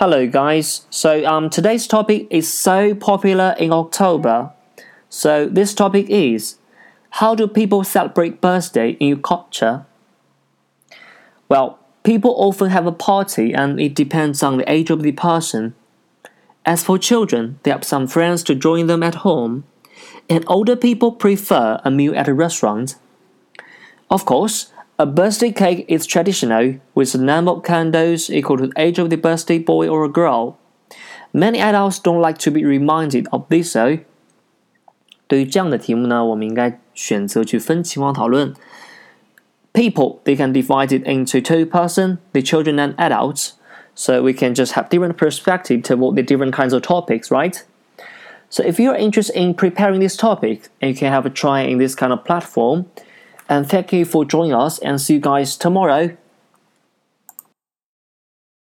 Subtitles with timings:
[0.00, 0.86] Hello, guys.
[0.88, 4.50] So, um, today's topic is so popular in October.
[5.10, 6.56] So, this topic is
[7.20, 9.84] How do people celebrate birthday in your culture?
[11.50, 15.74] Well, people often have a party and it depends on the age of the person.
[16.64, 19.64] As for children, they have some friends to join them at home,
[20.30, 22.94] and older people prefer a meal at a restaurant.
[24.08, 28.73] Of course, a birthday cake is traditional, with the number of candles equal to the
[28.81, 30.57] age of the birthday boy or girl.
[31.33, 33.99] Many adults don't like to be reminded of this though.
[35.27, 38.53] 对于这样的题目呢，我们应该选择去分情况讨论。
[39.73, 43.53] People they can divide it into two person, the children and adults.
[43.95, 47.61] So we can just have different perspective toward the different kinds of topics, right?
[48.49, 51.79] So if you're interested in preparing this topic, and you can have a try in
[51.79, 52.85] this kind of platform.
[53.50, 56.16] And thank you for joining us and see you guys tomorrow.